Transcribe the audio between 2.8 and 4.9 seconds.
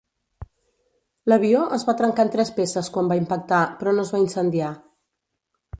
quan va impactar, però no es va incendiar.